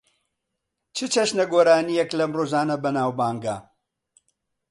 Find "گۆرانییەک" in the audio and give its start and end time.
1.53-2.09